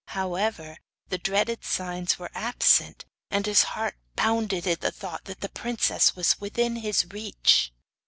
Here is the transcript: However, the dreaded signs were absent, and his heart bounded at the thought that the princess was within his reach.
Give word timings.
However, 0.17 0.77
the 1.09 1.19
dreaded 1.19 1.63
signs 1.63 2.17
were 2.17 2.31
absent, 2.33 3.05
and 3.29 3.45
his 3.45 3.61
heart 3.77 3.97
bounded 4.15 4.65
at 4.65 4.81
the 4.81 4.89
thought 4.91 5.25
that 5.25 5.41
the 5.41 5.49
princess 5.49 6.15
was 6.15 6.41
within 6.41 6.77
his 6.77 7.05
reach. 7.11 7.71